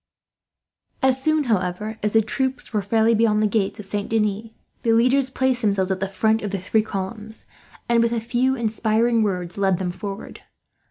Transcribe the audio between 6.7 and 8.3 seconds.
columns and, with a